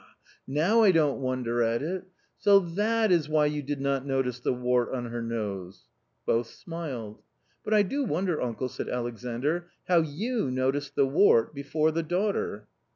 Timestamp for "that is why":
2.59-3.45